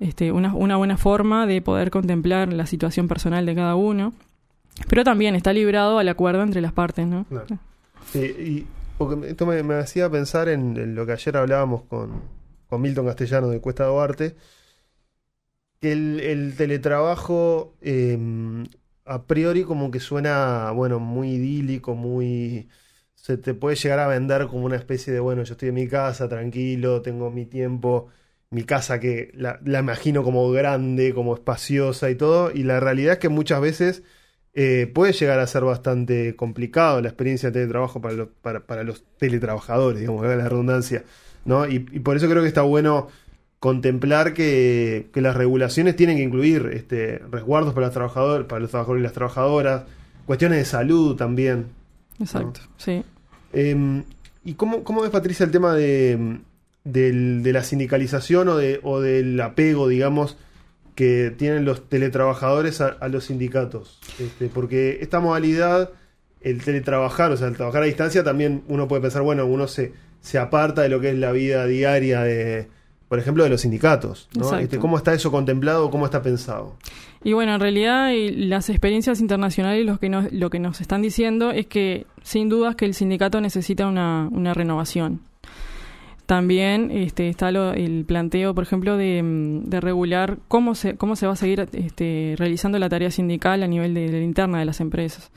este, 0.00 0.32
una, 0.32 0.54
una 0.54 0.76
buena 0.76 0.96
forma 0.96 1.46
de 1.46 1.60
poder 1.60 1.90
contemplar 1.90 2.52
la 2.52 2.66
situación 2.66 3.06
personal 3.06 3.46
de 3.46 3.54
cada 3.54 3.74
uno. 3.76 4.14
Pero 4.88 5.04
también 5.04 5.34
está 5.34 5.52
librado 5.52 5.98
al 5.98 6.08
acuerdo 6.08 6.42
entre 6.42 6.62
las 6.62 6.72
partes, 6.72 7.06
¿no? 7.06 7.26
Sí, 8.10 8.18
y 8.18 8.66
porque 8.96 9.28
esto 9.28 9.46
me, 9.46 9.74
hacía 9.74 10.10
pensar 10.10 10.48
en, 10.48 10.94
lo 10.94 11.06
que 11.06 11.12
ayer 11.12 11.36
hablábamos 11.36 11.82
con, 11.82 12.22
con 12.68 12.80
Milton 12.80 13.06
Castellano 13.06 13.48
de 13.48 13.60
Cuesta 13.60 13.84
Duarte, 13.84 14.36
que 15.80 15.92
el, 15.92 16.54
teletrabajo 16.56 17.74
em, 17.82 18.64
a 19.04 19.24
priori 19.24 19.64
como 19.64 19.90
que 19.90 20.00
suena, 20.00 20.70
bueno, 20.72 20.98
muy 20.98 21.32
idílico, 21.32 21.94
muy... 21.94 22.68
Se 23.14 23.36
te 23.36 23.52
puede 23.52 23.76
llegar 23.76 23.98
a 23.98 24.06
vender 24.08 24.46
como 24.46 24.64
una 24.64 24.76
especie 24.76 25.12
de, 25.12 25.20
bueno, 25.20 25.42
yo 25.44 25.52
estoy 25.52 25.68
en 25.68 25.74
mi 25.74 25.88
casa, 25.88 26.26
tranquilo, 26.28 27.02
tengo 27.02 27.30
mi 27.30 27.44
tiempo 27.44 28.08
mi 28.50 28.64
casa 28.64 28.98
que 28.98 29.30
la, 29.34 29.60
imagino 29.64 30.24
como 30.24 30.50
grande, 30.50 31.14
como 31.14 31.34
espaciosa 31.34 32.10
y 32.10 32.16
todo, 32.16 32.50
y 32.50 32.64
la 32.64 32.80
realidad 32.80 33.14
es 33.14 33.18
que 33.20 33.28
muchas 33.28 33.60
veces 33.60 34.02
eh, 34.54 34.90
puede 34.92 35.12
llegar 35.12 35.38
a 35.38 35.46
ser 35.46 35.62
bastante 35.62 36.34
complicado 36.34 37.00
la 37.00 37.08
experiencia 37.08 37.50
de 37.50 37.60
teletrabajo 37.60 38.00
para, 38.00 38.26
para, 38.26 38.66
para, 38.66 38.82
los 38.82 39.04
teletrabajadores, 39.18 40.00
digamos, 40.00 40.26
la 40.26 40.48
redundancia, 40.48 41.04
¿no? 41.44 41.68
Y, 41.68 41.78
por 41.78 42.16
eso 42.16 42.28
creo 42.28 42.42
que 42.42 42.48
está 42.48 42.62
bueno 42.62 43.06
contemplar 43.60 44.34
que, 44.34 45.10
que, 45.12 45.20
las 45.20 45.36
regulaciones 45.36 45.94
tienen 45.94 46.16
que 46.16 46.24
incluir 46.24 46.70
este, 46.72 47.18
resguardos 47.30 47.72
para 47.72 47.86
los 47.86 47.94
trabajadores, 47.94 48.46
para 48.48 48.60
los 48.60 48.70
trabajadores 48.70 49.00
y 49.00 49.04
las 49.04 49.12
trabajadoras, 49.12 49.84
cuestiones 50.26 50.58
de 50.58 50.64
salud 50.64 51.14
también. 51.14 51.66
exacto, 52.18 52.62
sí. 52.76 53.04
Em, 53.52 54.02
¿Y 54.44 54.54
cómo, 54.54 54.82
cómo 54.82 55.02
ves, 55.02 55.10
Patricia, 55.10 55.44
el 55.44 55.52
tema 55.52 55.74
de, 55.74 56.40
del- 56.84 57.42
de 57.42 57.52
la 57.52 57.62
sindicalización 57.62 58.48
o, 58.48 58.56
de, 58.56 58.80
o 58.82 59.00
del 59.00 59.40
apego, 59.40 59.88
digamos, 59.88 60.36
que 60.94 61.30
tienen 61.36 61.64
los 61.64 61.88
teletrabajadores 61.88 62.80
a, 62.80 62.88
a 63.00 63.08
los 63.08 63.24
sindicatos? 63.24 63.98
Este, 64.18 64.48
porque 64.48 64.98
esta 65.00 65.20
modalidad, 65.20 65.90
el 66.40 66.62
teletrabajar, 66.62 67.32
o 67.32 67.36
sea, 67.36 67.48
el 67.48 67.56
trabajar 67.56 67.82
a 67.82 67.86
distancia, 67.86 68.24
también 68.24 68.62
uno 68.68 68.88
puede 68.88 69.02
pensar, 69.02 69.22
bueno, 69.22 69.46
uno 69.46 69.66
se, 69.68 69.92
se 70.20 70.38
aparta 70.38 70.82
de 70.82 70.88
lo 70.88 71.00
que 71.00 71.10
es 71.10 71.16
la 71.18 71.32
vida 71.32 71.66
diaria 71.66 72.22
de, 72.22 72.68
por 73.08 73.18
ejemplo, 73.18 73.44
de 73.44 73.50
los 73.50 73.60
sindicatos. 73.62 74.28
Este, 74.60 74.78
¿Cómo 74.78 74.96
está 74.96 75.12
eso 75.14 75.30
contemplado? 75.30 75.90
¿Cómo 75.90 76.06
está 76.06 76.22
pensado? 76.22 76.76
Y 77.22 77.34
bueno, 77.34 77.54
en 77.54 77.60
realidad 77.60 78.10
las 78.34 78.70
experiencias 78.70 79.20
internacionales 79.20 79.84
lo 79.84 79.98
que 79.98 80.08
nos, 80.08 80.32
lo 80.32 80.48
que 80.48 80.58
nos 80.58 80.80
están 80.80 81.02
diciendo 81.02 81.50
es 81.50 81.66
que 81.66 82.06
sin 82.22 82.48
dudas 82.48 82.76
que 82.76 82.86
el 82.86 82.94
sindicato 82.94 83.40
necesita 83.42 83.86
una, 83.86 84.26
una 84.32 84.54
renovación. 84.54 85.20
También 86.30 86.92
este, 86.92 87.28
está 87.28 87.50
lo- 87.50 87.72
el 87.72 88.04
planteo, 88.04 88.54
por 88.54 88.62
ejemplo, 88.62 88.96
de, 88.96 89.20
mm, 89.20 89.64
de 89.68 89.80
regular 89.80 90.38
cómo 90.46 90.76
se, 90.76 90.94
cómo 90.96 91.16
se 91.16 91.26
va 91.26 91.32
a 91.32 91.36
seguir 91.36 91.66
este, 91.72 92.36
realizando 92.38 92.78
la 92.78 92.88
tarea 92.88 93.10
sindical 93.10 93.64
a 93.64 93.66
nivel 93.66 93.94
de, 93.94 94.08
de 94.08 94.18
la 94.20 94.24
interna 94.24 94.60
de 94.60 94.64
las 94.64 94.80
empresas. 94.80 95.32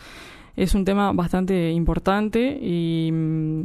Es 0.55 0.75
un 0.75 0.85
tema 0.85 1.11
bastante 1.11 1.71
importante 1.71 2.59
y, 2.61 3.09
mm, 3.11 3.63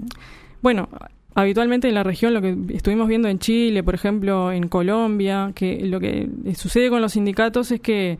bueno, 0.62 0.88
habitualmente 1.34 1.86
en 1.88 1.96
la 1.96 2.02
región, 2.02 2.32
lo 2.32 2.40
que 2.40 2.56
estuvimos 2.70 3.08
viendo 3.08 3.28
en 3.28 3.38
Chile, 3.40 3.82
por 3.82 3.94
ejemplo, 3.94 4.50
en 4.50 4.66
Colombia, 4.68 5.52
que 5.54 5.84
lo 5.84 6.00
que 6.00 6.30
sucede 6.54 6.88
con 6.88 7.02
los 7.02 7.12
sindicatos 7.12 7.70
es 7.72 7.80
que 7.82 8.16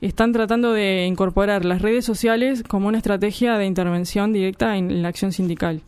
están 0.00 0.30
tratando 0.30 0.72
de 0.72 1.06
incorporar 1.06 1.64
las 1.64 1.82
redes 1.82 2.04
sociales 2.04 2.62
como 2.62 2.86
una 2.86 2.98
estrategia 2.98 3.58
de 3.58 3.66
intervención 3.66 4.32
directa 4.32 4.76
en 4.76 5.02
la 5.02 5.08
acción 5.08 5.32
sindical. 5.32 5.80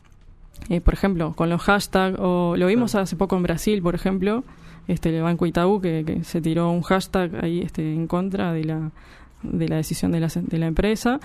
Eh, 0.68 0.80
por 0.80 0.94
ejemplo, 0.94 1.32
con 1.34 1.48
los 1.48 1.62
hashtags, 1.62 2.16
o 2.18 2.56
lo 2.56 2.66
vimos 2.66 2.94
hace 2.94 3.16
poco 3.16 3.36
en 3.36 3.42
Brasil, 3.42 3.82
por 3.82 3.94
ejemplo, 3.94 4.44
este 4.88 5.16
el 5.16 5.22
Banco 5.22 5.46
Itaú 5.46 5.80
que, 5.80 6.04
que 6.04 6.24
se 6.24 6.40
tiró 6.40 6.70
un 6.70 6.82
hashtag 6.82 7.44
ahí 7.44 7.60
este, 7.60 7.92
en 7.92 8.06
contra 8.06 8.52
de 8.52 8.64
la, 8.64 8.90
de 9.42 9.68
la 9.68 9.76
decisión 9.76 10.12
de 10.12 10.20
la, 10.20 10.28
de 10.34 10.58
la 10.58 10.66
empresa. 10.66 11.20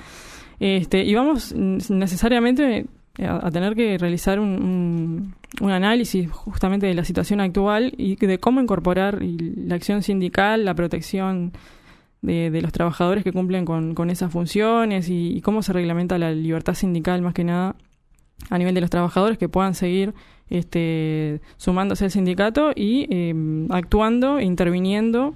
Este, 0.60 1.04
y 1.04 1.16
vamos 1.16 1.54
necesariamente 1.56 2.86
a, 3.20 3.48
a 3.48 3.52
tener 3.52 3.76
que 3.76 3.98
realizar 3.98 4.40
un, 4.40 4.50
un, 4.50 5.36
un 5.60 5.72
análisis 5.72 6.30
justamente 6.32 6.86
de 6.86 6.94
la 6.94 7.04
situación 7.04 7.42
actual 7.42 7.94
y 7.98 8.16
de 8.16 8.38
cómo 8.38 8.62
incorporar 8.62 9.20
la 9.22 9.76
acción 9.76 10.04
sindical, 10.04 10.66
la 10.66 10.76
protección 10.76 11.52
de, 12.22 12.52
de 12.52 12.62
los 12.62 12.72
trabajadores 12.72 13.24
que 13.24 13.32
cumplen 13.32 13.66
con, 13.66 13.96
con 13.96 14.12
esas 14.12 14.32
funciones 14.32 15.10
y, 15.10 15.36
y 15.36 15.42
cómo 15.42 15.64
se 15.64 15.74
reglamenta 15.74 16.20
la 16.20 16.32
libertad 16.32 16.76
sindical 16.76 17.24
más 17.24 17.34
que 17.34 17.44
nada 17.44 17.76
a 18.50 18.58
nivel 18.58 18.74
de 18.74 18.82
los 18.82 18.90
trabajadores 18.90 19.38
que 19.38 19.50
puedan 19.50 19.76
seguir 19.76 20.14
este, 20.50 21.42
sumándose 21.58 22.06
al 22.06 22.12
sindicato 22.12 22.72
y 22.76 23.08
eh, 23.10 23.34
actuando, 23.70 24.40
interviniendo, 24.40 25.34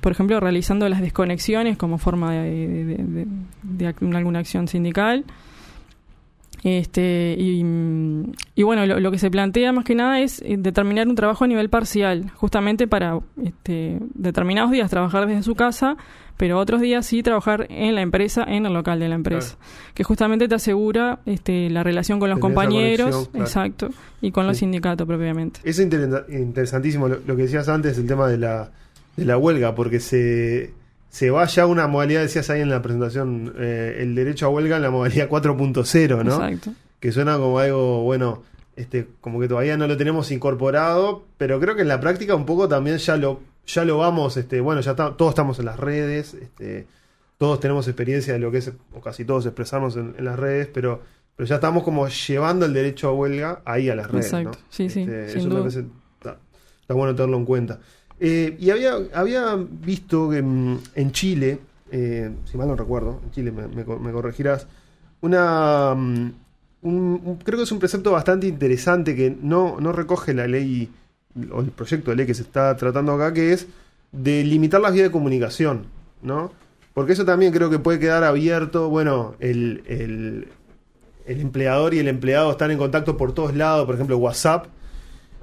por 0.00 0.12
ejemplo, 0.12 0.38
realizando 0.40 0.88
las 0.88 1.00
desconexiones 1.00 1.76
como 1.76 1.98
forma 1.98 2.32
de, 2.32 2.84
de, 2.84 3.26
de, 3.62 3.86
alguna 3.86 4.38
acción 4.38 4.68
sindical. 4.68 5.24
Este, 6.64 7.34
y, 7.38 7.64
y 8.54 8.62
bueno, 8.62 8.86
lo, 8.86 9.00
lo 9.00 9.10
que 9.10 9.18
se 9.18 9.30
plantea 9.32 9.72
más 9.72 9.84
que 9.84 9.96
nada 9.96 10.20
es 10.20 10.40
eh, 10.42 10.54
determinar 10.58 11.08
un 11.08 11.16
trabajo 11.16 11.42
a 11.44 11.48
nivel 11.48 11.68
parcial, 11.68 12.30
justamente 12.36 12.86
para 12.86 13.18
este, 13.44 13.98
determinados 14.14 14.70
días 14.70 14.88
trabajar 14.88 15.26
desde 15.26 15.42
su 15.42 15.56
casa, 15.56 15.96
pero 16.36 16.58
otros 16.58 16.80
días 16.80 17.04
sí 17.04 17.22
trabajar 17.24 17.66
en 17.68 17.96
la 17.96 18.00
empresa, 18.02 18.44
en 18.46 18.64
el 18.66 18.72
local 18.74 19.00
de 19.00 19.08
la 19.08 19.16
empresa, 19.16 19.56
que 19.94 20.04
justamente 20.04 20.46
te 20.46 20.54
asegura 20.54 21.18
este, 21.26 21.68
la 21.68 21.82
relación 21.82 22.20
con 22.20 22.30
los 22.30 22.38
Tener 22.38 22.54
compañeros, 22.54 23.10
conexión, 23.28 23.32
claro. 23.32 23.44
exacto, 23.44 23.88
y 24.20 24.30
con 24.30 24.46
los 24.46 24.56
sindicatos 24.58 25.06
propiamente. 25.06 25.60
Es 25.64 25.80
inter- 25.80 26.26
interesantísimo 26.28 27.08
lo, 27.08 27.18
lo 27.26 27.36
que 27.36 27.42
decías 27.42 27.68
antes, 27.68 27.98
el 27.98 28.06
tema 28.06 28.28
de 28.28 28.38
la, 28.38 28.70
de 29.16 29.24
la 29.24 29.36
huelga, 29.36 29.74
porque 29.74 29.98
se, 29.98 30.72
se 31.12 31.30
va 31.30 31.44
ya 31.44 31.64
a 31.64 31.66
una 31.66 31.86
modalidad, 31.88 32.22
decías 32.22 32.48
ahí 32.48 32.62
en 32.62 32.70
la 32.70 32.80
presentación, 32.80 33.52
eh, 33.58 33.98
el 34.00 34.14
derecho 34.14 34.46
a 34.46 34.48
huelga 34.48 34.76
en 34.76 34.82
la 34.82 34.90
modalidad 34.90 35.28
4.0, 35.30 36.24
¿no? 36.24 36.32
Exacto. 36.32 36.72
Que 37.00 37.12
suena 37.12 37.36
como 37.36 37.58
algo, 37.58 38.02
bueno, 38.02 38.42
este, 38.76 39.06
como 39.20 39.38
que 39.38 39.46
todavía 39.46 39.76
no 39.76 39.86
lo 39.86 39.96
tenemos 39.98 40.30
incorporado, 40.30 41.24
pero 41.36 41.60
creo 41.60 41.76
que 41.76 41.82
en 41.82 41.88
la 41.88 42.00
práctica 42.00 42.34
un 42.34 42.46
poco 42.46 42.66
también 42.68 42.96
ya 42.96 43.16
lo, 43.16 43.40
ya 43.66 43.84
lo 43.84 43.98
vamos, 43.98 44.36
este, 44.38 44.60
bueno, 44.62 44.80
ya 44.80 44.92
está- 44.92 45.14
todos 45.16 45.32
estamos 45.32 45.58
en 45.58 45.66
las 45.66 45.78
redes, 45.78 46.32
este, 46.34 46.86
todos 47.38 47.60
tenemos 47.60 47.86
experiencia 47.88 48.32
de 48.32 48.38
lo 48.38 48.50
que 48.50 48.58
es, 48.58 48.72
o 48.94 49.00
casi 49.00 49.24
todos 49.26 49.44
expresarnos 49.44 49.96
en, 49.96 50.14
en 50.16 50.24
las 50.24 50.38
redes, 50.38 50.68
pero, 50.72 51.02
pero 51.36 51.46
ya 51.46 51.56
estamos 51.56 51.82
como 51.82 52.08
llevando 52.08 52.64
el 52.64 52.72
derecho 52.72 53.08
a 53.08 53.12
huelga 53.12 53.60
ahí 53.66 53.90
a 53.90 53.94
las 53.96 54.10
redes. 54.10 54.26
Exacto. 54.26 54.58
¿no? 54.58 54.66
Sí, 54.70 54.88
sí, 54.88 55.00
Este, 55.02 55.28
sin 55.28 55.38
eso 55.40 55.48
me 55.48 55.54
duda. 55.56 55.60
parece- 55.64 55.86
está, 56.18 56.36
está 56.80 56.94
bueno 56.94 57.14
tenerlo 57.14 57.36
en 57.36 57.44
cuenta. 57.44 57.80
Eh, 58.24 58.56
y 58.60 58.70
había, 58.70 58.94
había 59.14 59.56
visto 59.56 60.30
mm, 60.30 60.76
en 60.94 61.10
Chile, 61.10 61.58
eh, 61.90 62.30
si 62.44 62.56
mal 62.56 62.68
no 62.68 62.76
recuerdo, 62.76 63.20
en 63.24 63.30
Chile 63.32 63.50
me, 63.50 63.66
me 63.66 63.84
co- 63.84 63.98
me 63.98 64.12
corregirás, 64.12 64.68
una, 65.22 65.92
mm, 65.96 66.32
un- 66.82 67.38
creo 67.42 67.58
que 67.58 67.64
es 67.64 67.72
un 67.72 67.80
precepto 67.80 68.12
bastante 68.12 68.46
interesante 68.46 69.16
que 69.16 69.36
no, 69.42 69.80
no 69.80 69.90
recoge 69.92 70.34
la 70.34 70.46
ley 70.46 70.88
o 71.50 71.60
el 71.62 71.70
proyecto 71.72 72.10
de 72.12 72.16
ley 72.18 72.26
que 72.26 72.34
se 72.34 72.42
está 72.42 72.76
tratando 72.76 73.12
acá, 73.12 73.32
que 73.32 73.52
es 73.52 73.66
de 74.12 74.44
limitar 74.44 74.80
las 74.80 74.92
vías 74.92 75.06
de 75.06 75.10
comunicación, 75.10 75.86
¿no? 76.22 76.52
Porque 76.94 77.14
eso 77.14 77.24
también 77.24 77.52
creo 77.52 77.70
que 77.70 77.78
puede 77.80 77.98
quedar 77.98 78.22
abierto, 78.22 78.88
bueno, 78.88 79.34
el, 79.40 79.82
el, 79.86 80.46
el 81.26 81.40
empleador 81.40 81.92
y 81.94 81.98
el 81.98 82.06
empleado 82.06 82.52
están 82.52 82.70
en 82.70 82.78
contacto 82.78 83.16
por 83.16 83.32
todos 83.32 83.56
lados, 83.56 83.84
por 83.86 83.96
ejemplo, 83.96 84.16
WhatsApp, 84.18 84.66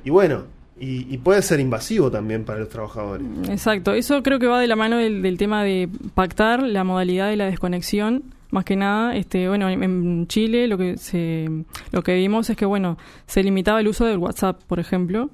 y 0.05 0.11
bueno, 0.11 0.43
y, 0.79 1.13
y 1.13 1.17
puede 1.17 1.41
ser 1.41 1.59
invasivo 1.59 2.09
también 2.09 2.45
para 2.45 2.59
los 2.59 2.69
trabajadores. 2.69 3.25
Exacto, 3.49 3.93
eso 3.93 4.23
creo 4.23 4.39
que 4.39 4.47
va 4.47 4.59
de 4.59 4.67
la 4.67 4.75
mano 4.75 4.97
del, 4.97 5.21
del 5.21 5.37
tema 5.37 5.63
de 5.63 5.89
pactar 6.13 6.63
la 6.63 6.83
modalidad 6.83 7.29
de 7.29 7.35
la 7.35 7.45
desconexión. 7.45 8.23
Más 8.51 8.65
que 8.65 8.75
nada, 8.75 9.15
este, 9.15 9.47
bueno, 9.47 9.69
en, 9.69 10.25
Chile 10.27 10.67
lo 10.67 10.77
que 10.77 10.97
se, 10.97 11.47
lo 11.91 12.01
que 12.01 12.15
vimos 12.15 12.49
es 12.49 12.57
que 12.57 12.65
bueno, 12.65 12.97
se 13.27 13.43
limitaba 13.43 13.79
el 13.79 13.87
uso 13.87 14.05
del 14.05 14.17
WhatsApp, 14.17 14.59
por 14.65 14.79
ejemplo, 14.79 15.29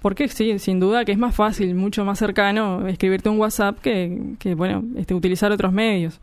porque 0.00 0.28
sí, 0.28 0.58
sin 0.60 0.78
duda 0.78 1.04
que 1.04 1.10
es 1.10 1.18
más 1.18 1.34
fácil, 1.34 1.74
mucho 1.74 2.04
más 2.04 2.18
cercano 2.18 2.86
escribirte 2.86 3.28
un 3.28 3.38
WhatsApp 3.38 3.80
que, 3.80 4.34
que 4.38 4.54
bueno, 4.54 4.84
este, 4.96 5.14
utilizar 5.14 5.50
otros 5.50 5.72
medios. 5.72 6.20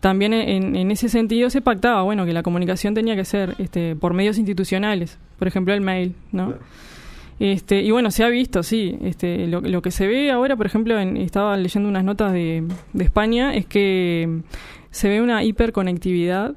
También 0.00 0.32
en, 0.32 0.74
en 0.74 0.90
ese 0.90 1.08
sentido 1.08 1.50
se 1.50 1.60
pactaba, 1.60 2.02
bueno, 2.02 2.24
que 2.24 2.32
la 2.32 2.42
comunicación 2.42 2.94
tenía 2.94 3.14
que 3.14 3.24
ser 3.24 3.54
este, 3.58 3.94
por 3.94 4.14
medios 4.14 4.38
institucionales, 4.38 5.18
por 5.38 5.46
ejemplo 5.46 5.74
el 5.74 5.82
mail, 5.82 6.14
¿no? 6.32 6.46
Claro. 6.46 6.62
Este, 7.44 7.82
y 7.82 7.90
bueno, 7.90 8.12
se 8.12 8.22
ha 8.22 8.28
visto, 8.28 8.62
sí. 8.62 8.96
Este, 9.02 9.48
lo, 9.48 9.60
lo 9.62 9.82
que 9.82 9.90
se 9.90 10.06
ve 10.06 10.30
ahora, 10.30 10.54
por 10.54 10.64
ejemplo, 10.66 10.96
en- 11.00 11.16
estaba 11.16 11.56
leyendo 11.56 11.88
unas 11.88 12.04
notas 12.04 12.32
de, 12.32 12.62
España, 13.00 13.52
es 13.52 13.66
que 13.66 14.42
se 14.92 15.08
ve 15.08 15.20
una 15.20 15.42
hiperconectividad. 15.42 16.54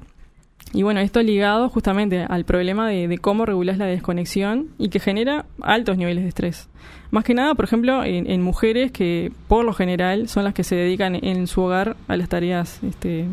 Y 0.72 0.84
bueno, 0.84 1.00
esto 1.00 1.20
ligado 1.24 1.68
justamente 1.70 2.24
al 2.28 2.44
problema 2.44 2.88
de, 2.88 3.18
cómo 3.18 3.46
regulas 3.46 3.78
la 3.78 3.86
desconexión 3.86 4.68
y 4.78 4.88
que 4.88 5.00
genera 5.00 5.46
altos 5.60 5.96
niveles 5.98 6.22
de 6.22 6.28
estrés. 6.28 6.68
Más 7.10 7.24
que 7.24 7.34
nada, 7.34 7.56
por 7.56 7.64
ejemplo, 7.64 8.04
en, 8.04 8.30
en 8.30 8.42
mujeres 8.42 8.92
que 8.92 9.32
por 9.48 9.64
lo 9.64 9.72
general 9.72 10.28
son 10.28 10.44
las 10.44 10.54
que 10.54 10.62
se 10.62 10.76
dedican 10.76 11.16
en 11.16 11.48
su 11.48 11.62
hogar 11.62 11.96
a 12.06 12.16
las 12.16 12.28
tareas 12.28 12.80
este, 12.84 13.24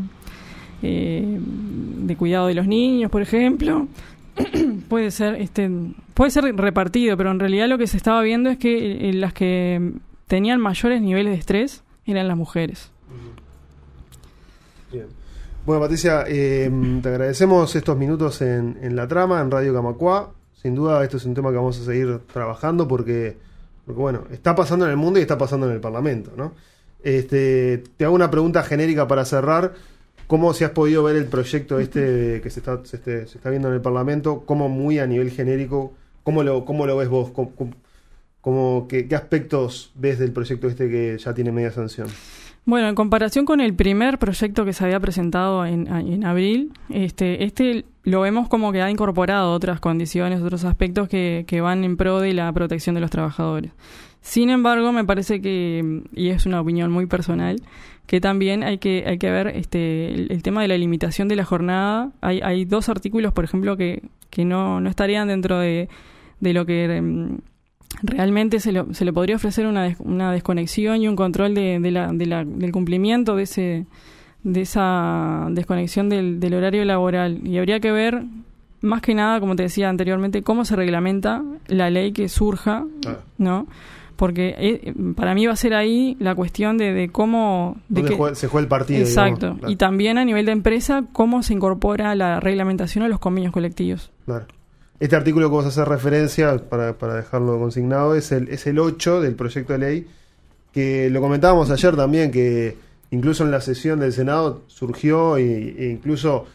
eh, 0.82 1.24
de 1.40 2.16
cuidado 2.16 2.48
de 2.48 2.56
los 2.56 2.66
niños, 2.66 3.12
por 3.12 3.22
ejemplo. 3.22 3.88
Puede 4.94 5.10
ser 5.10 5.42
este 5.42 5.72
puede 6.14 6.30
ser 6.30 6.44
repartido 6.56 7.18
pero 7.18 7.32
en 7.32 7.40
realidad 7.40 7.68
lo 7.68 7.80
que 7.80 7.88
se 7.88 7.98
estaba 7.98 8.22
viendo 8.22 8.52
es 8.52 8.60
que 8.60 9.10
eh, 9.10 9.14
las 9.14 9.34
que 9.34 9.94
tenían 10.28 10.62
mayores 10.62 11.02
niveles 11.02 11.34
de 11.34 11.40
estrés 11.40 11.84
eran 12.06 12.28
las 12.28 12.38
mujeres 12.38 12.92
Bien. 14.92 15.08
Bueno, 15.66 15.82
Patricia, 15.82 16.26
eh, 16.28 16.70
te 17.02 17.10
agradecemos 17.10 17.76
estos 17.76 17.98
minutos 17.98 18.44
en, 18.44 18.78
en 18.84 18.96
la 18.96 19.08
trama, 19.08 19.42
en 19.42 19.50
Radio 19.50 19.74
Camacua. 19.74 20.32
Sin 20.62 20.76
duda, 20.76 21.04
esto 21.04 21.18
es 21.18 21.26
un 21.26 21.34
tema 21.34 21.50
que 21.50 21.56
vamos 21.56 21.80
a 21.80 21.84
seguir 21.84 22.20
trabajando 22.32 22.88
porque, 22.88 23.38
porque, 23.84 24.00
bueno, 24.00 24.26
está 24.30 24.54
pasando 24.54 24.86
en 24.86 24.92
el 24.92 24.98
mundo 24.98 25.18
y 25.18 25.24
está 25.24 25.36
pasando 25.36 25.66
en 25.68 25.74
el 25.74 25.80
Parlamento, 25.80 26.32
¿no? 26.38 26.54
Este, 27.02 27.82
te 27.98 28.06
hago 28.06 28.14
una 28.14 28.30
pregunta 28.30 28.62
genérica 28.62 29.08
para 29.08 29.26
cerrar. 29.26 29.74
¿Cómo 30.34 30.52
si 30.56 30.64
has 30.64 30.72
podido 30.72 31.04
ver 31.04 31.16
el 31.16 31.26
proyecto 31.26 31.78
este 31.80 32.42
que 32.42 32.50
se 32.50 32.60
está, 32.60 32.80
este- 32.84 33.28
se 33.28 33.38
está 33.38 33.52
viendo 33.52 33.68
en 33.68 33.76
el 33.76 33.82
Parlamento? 33.82 34.42
¿Cómo 34.48 34.68
muy 34.68 34.98
a 34.98 35.06
nivel 35.06 35.30
genérico? 35.30 35.94
¿Cómo 36.24 36.42
lo, 36.42 36.66
cómo 36.66 36.88
lo 36.88 36.98
ves 36.98 37.08
vos? 37.08 37.30
¿Cómo, 37.30 37.52
cómo- 37.52 37.74
cómo- 38.42 38.88
qué, 38.90 39.08
qué 39.08 39.14
aspectos 39.16 39.92
ves 39.94 40.18
del 40.18 40.32
proyecto 40.32 40.68
este 40.68 40.90
que 40.90 41.20
ya 41.20 41.36
tiene 41.36 41.52
media 41.52 41.70
sanción? 41.70 42.08
Bueno, 42.66 42.90
en 42.90 42.96
comparación 42.96 43.46
con 43.46 43.62
el 43.62 43.76
primer 43.76 44.18
proyecto 44.18 44.66
que 44.66 44.74
se 44.74 44.84
había 44.84 45.00
presentado 45.00 45.68
en, 45.68 45.86
en 45.86 46.26
abril, 46.26 46.72
este, 46.90 47.44
este 47.44 47.86
lo 48.02 48.22
vemos 48.22 48.50
como 48.50 48.72
que 48.72 48.82
ha 48.82 48.90
incorporado 48.90 49.54
otras 49.54 49.80
condiciones, 49.80 50.42
otros 50.42 50.64
aspectos 50.64 51.08
que, 51.10 51.46
que 51.48 51.62
van 51.62 51.84
en 51.84 51.96
pro 51.96 52.20
de 52.20 52.34
la 52.34 52.52
protección 52.52 52.96
de 52.96 53.02
los 53.02 53.12
trabajadores. 53.12 53.72
Sin 54.24 54.50
embargo, 54.50 54.94
me 54.94 55.04
parece 55.04 55.42
que, 55.42 56.02
y 56.16 56.30
es 56.30 56.46
una 56.46 56.62
opinión 56.62 56.90
muy 56.92 57.08
personal, 57.08 57.62
que 58.08 58.22
también 58.22 58.64
hay 58.64 58.78
que, 58.78 59.04
hay 59.06 59.18
que 59.18 59.30
ver 59.30 59.48
este, 59.48 60.14
el, 60.14 60.42
tema 60.42 60.62
de 60.62 60.70
la 60.70 60.78
limitación 60.78 61.28
de 61.28 61.36
la 61.36 61.44
jornada. 61.44 62.10
Hay, 62.22 62.40
hay 62.42 62.64
dos 62.64 62.88
artículos, 62.88 63.34
por 63.34 63.44
ejemplo, 63.44 63.76
que, 63.76 64.02
que 64.30 64.46
no, 64.46 64.80
no 64.80 64.90
estarían 64.90 65.28
dentro 65.28 65.60
de, 65.60 65.90
de 66.40 66.54
lo 66.54 66.66
que 66.66 66.86
em, 66.86 67.40
realmente 68.02 68.62
se, 68.62 68.72
se 68.94 69.04
le 69.04 69.12
podría 69.12 69.36
ofrecer 69.36 69.68
una, 69.68 69.94
una 70.00 70.32
desconexión 70.32 71.02
y 71.02 71.10
un 71.10 71.18
control 71.18 71.54
de, 71.54 71.82
de 71.82 71.92
la, 71.92 72.08
de 72.14 72.26
la, 72.26 72.46
del 72.46 72.72
cumplimiento 72.72 73.36
de 73.36 73.44
ese 73.44 73.86
de 74.44 74.60
esa 74.60 75.48
desconexión 75.52 76.10
del, 76.10 76.42
del 76.42 76.54
horario 76.54 76.84
laboral 76.84 77.40
y 77.48 77.58
habría 77.60 77.80
que 77.80 77.94
ver 77.94 78.26
más 78.82 79.02
que 79.02 79.16
nada 79.16 79.40
como 79.40 79.56
te 79.56 79.64
decía 79.64 79.88
anteriormente 79.88 80.44
cómo 80.44 80.66
se 80.66 80.76
reglamenta 80.76 81.42
la 81.68 81.90
ley 81.90 82.12
que 82.12 82.28
surja 82.28 82.86
ah. 83.08 83.20
no 83.38 83.68
porque 84.16 84.56
eh, 84.58 84.94
para 85.16 85.34
mí 85.34 85.46
va 85.46 85.54
a 85.54 85.58
ser 85.58 85.74
ahí 85.74 86.16
la 86.20 86.36
cuestión 86.36 86.78
de, 86.78 86.94
de 86.94 87.10
cómo... 87.10 87.78
De 87.90 88.04
que, 88.04 88.36
se 88.36 88.48
juega 88.48 88.64
el 88.64 88.68
partido. 88.68 89.00
Exacto. 89.00 89.58
Y 89.68 89.76
también 89.76 90.18
a 90.18 90.26
nivel 90.26 90.46
de 90.46 90.52
empresa, 90.52 91.06
cómo 91.12 91.44
se 91.44 91.54
incorpora 91.54 92.16
la 92.16 92.40
reglamentación 92.40 93.04
a 93.04 93.08
los 93.08 93.20
convenios 93.20 93.54
colectivos. 93.54 94.12
Claro. 94.26 94.46
Este 95.00 95.16
artículo 95.16 95.48
que 95.48 95.52
vamos 95.52 95.66
a 95.66 95.70
hacer 95.70 95.88
referencia, 95.88 96.58
para, 96.70 96.98
para 96.98 97.16
dejarlo 97.16 97.60
consignado, 97.60 98.16
es 98.16 98.32
el, 98.32 98.48
es 98.50 98.66
el 98.68 98.80
8 98.80 99.22
del 99.22 99.36
proyecto 99.36 99.74
de 99.74 99.80
ley, 99.80 100.08
que 100.72 101.10
lo 101.10 101.20
comentábamos 101.20 101.70
ayer 101.72 101.96
también, 101.96 102.32
que 102.32 102.78
incluso 103.12 103.44
en 103.44 103.52
la 103.52 103.62
sesión 103.62 104.00
del 104.00 104.14
Senado 104.14 104.64
surgió, 104.68 105.38
e, 105.38 105.92
incluso 105.92 106.46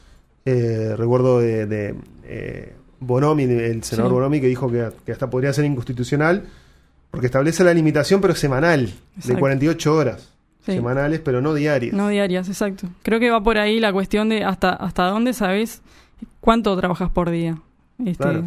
eh, 0.45 0.95
recuerdo 0.97 1.41
de, 1.41 1.95
eh, 2.25 2.73
Bonomi, 3.01 3.45
el 3.45 3.83
senador 3.85 4.13
Bonomi, 4.13 4.41
que 4.41 4.49
dijo 4.49 4.71
que, 4.71 4.89
que 5.05 5.13
hasta 5.13 5.29
podría 5.29 5.53
ser 5.53 5.65
inconstitucional 5.67 6.45
porque 7.11 7.27
establece 7.27 7.65
la 7.65 7.75
limitación, 7.75 8.21
pero 8.21 8.35
semanal, 8.35 8.93
de 9.17 9.35
48 9.37 9.95
horas. 9.95 10.33
Semanales, 10.65 11.21
pero 11.21 11.41
no 11.41 11.55
diarias. 11.55 11.95
No 11.95 12.09
diarias, 12.09 12.49
exacto. 12.49 12.89
Creo 13.03 13.19
que 13.19 13.31
va 13.31 13.43
por 13.43 13.57
ahí 13.57 13.81
la 13.81 13.91
cuestión 13.93 14.29
de 14.29 14.45
hasta, 14.45 14.71
hasta 14.71 15.05
dónde 15.05 15.33
sabes 15.33 15.81
cuánto 16.41 16.77
trabajas 16.77 17.11
por 17.11 17.31
día. 17.31 17.59
Este... 18.05 18.43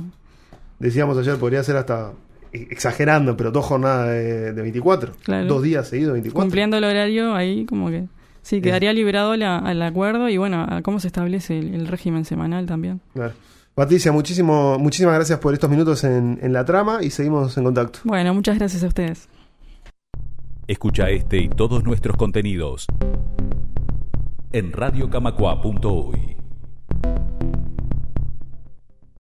Decíamos 0.78 1.18
ayer, 1.18 1.38
podría 1.38 1.64
ser 1.64 1.78
hasta 1.78 2.12
exagerando, 2.52 3.38
pero 3.38 3.52
dos 3.52 3.66
jornadas 3.66 4.10
de, 4.10 4.52
24. 4.54 5.14
Dos 5.48 5.64
días 5.64 5.88
seguidos, 5.88 6.14
24. 6.14 6.44
Cumpliendo 6.44 6.78
el 6.78 6.84
horario, 6.84 7.36
ahí 7.36 7.66
como 7.66 7.90
que. 7.90 8.06
Sí, 8.44 8.60
quedaría 8.62 8.92
liberado 8.92 9.32
al 9.34 9.82
acuerdo 9.84 10.28
y 10.28 10.38
bueno, 10.38 10.66
a 10.68 10.82
cómo 10.82 11.00
se 11.00 11.08
establece 11.08 11.60
el 11.60 11.88
régimen 11.88 12.26
semanal 12.26 12.66
también. 12.66 13.00
Claro. 13.14 13.34
Patricia, 13.74 14.12
muchísimo, 14.12 14.78
muchísimas 14.80 15.16
gracias 15.16 15.40
por 15.40 15.54
estos 15.54 15.70
minutos 15.70 16.04
en, 16.04 16.40
en 16.42 16.54
la 16.54 16.66
trama 16.66 17.00
y 17.02 17.10
seguimos 17.10 17.58
en 17.58 17.64
contacto. 17.64 18.00
Bueno, 18.04 18.34
muchas 18.34 18.58
gracias 18.58 18.84
a 18.84 18.88
ustedes. 18.88 19.30
Escucha 20.68 21.10
este 21.10 21.38
y 21.38 21.50
todos 21.50 21.84
nuestros 21.84 22.18
contenidos 22.18 22.88
en 24.52 24.72
radiocamacua.uy. 24.72 26.38